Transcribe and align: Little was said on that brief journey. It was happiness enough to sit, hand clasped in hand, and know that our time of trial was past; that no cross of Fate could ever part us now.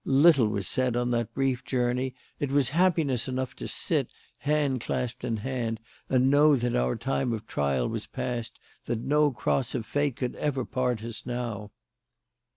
Little 0.03 0.47
was 0.47 0.67
said 0.67 0.97
on 0.97 1.11
that 1.11 1.31
brief 1.35 1.63
journey. 1.63 2.15
It 2.39 2.51
was 2.51 2.69
happiness 2.69 3.27
enough 3.27 3.55
to 3.57 3.67
sit, 3.67 4.07
hand 4.39 4.81
clasped 4.81 5.23
in 5.23 5.37
hand, 5.37 5.79
and 6.09 6.31
know 6.31 6.55
that 6.55 6.75
our 6.75 6.95
time 6.95 7.31
of 7.33 7.45
trial 7.45 7.87
was 7.87 8.07
past; 8.07 8.57
that 8.85 9.01
no 9.01 9.29
cross 9.29 9.75
of 9.75 9.85
Fate 9.85 10.15
could 10.15 10.33
ever 10.37 10.65
part 10.65 11.03
us 11.03 11.23
now. 11.27 11.69